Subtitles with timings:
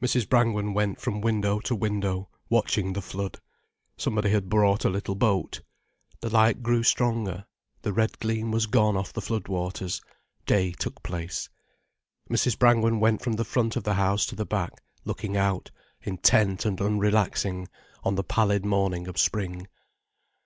[0.00, 0.26] Mrs.
[0.26, 3.38] Brangwen went from window to window, watching the flood.
[3.98, 5.60] Somebody had brought a little boat.
[6.22, 7.44] The light grew stronger,
[7.82, 10.00] the red gleam was gone off the flood waters,
[10.46, 11.50] day took place.
[12.30, 12.58] Mrs.
[12.58, 14.72] Brangwen went from the front of the house to the back,
[15.04, 17.68] looking out, intent and unrelaxing,
[18.02, 19.68] on the pallid morning of spring.